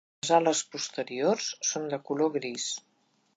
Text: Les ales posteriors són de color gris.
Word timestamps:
Les 0.21 0.29
ales 0.35 0.61
posteriors 0.75 1.51
són 1.73 1.87
de 1.93 2.01
color 2.09 2.33
gris. 2.39 2.67